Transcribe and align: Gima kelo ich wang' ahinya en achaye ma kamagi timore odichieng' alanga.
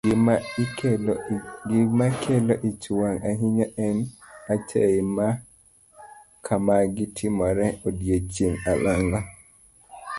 Gima 1.69 2.07
kelo 2.33 2.55
ich 2.69 2.85
wang' 2.99 3.23
ahinya 3.29 3.67
en 3.87 3.97
achaye 4.53 4.99
ma 5.15 5.27
kamagi 6.45 7.05
timore 7.17 7.67
odichieng' 7.87 8.63
alanga. 8.71 9.19